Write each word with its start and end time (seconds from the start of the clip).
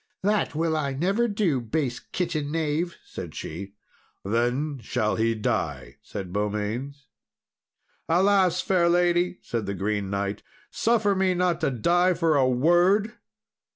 "That 0.23 0.55
will 0.55 0.75
I 0.75 0.93
never 0.93 1.27
do, 1.27 1.61
base 1.61 1.99
kitchen 1.99 2.51
knave," 2.51 2.95
said 3.05 3.35
she. 3.35 3.73
"Then 4.25 4.79
shall 4.79 5.15
he 5.15 5.35
die," 5.35 5.97
said 6.01 6.33
Beaumains. 6.33 7.05
"Alas! 8.09 8.61
fair 8.61 8.89
lady," 8.89 9.37
said 9.43 9.67
the 9.67 9.75
Green 9.75 10.09
Knight, 10.09 10.41
"suffer 10.71 11.13
me 11.13 11.35
not 11.35 11.61
to 11.61 11.69
die 11.69 12.15
for 12.15 12.35
a 12.35 12.49
word! 12.49 13.13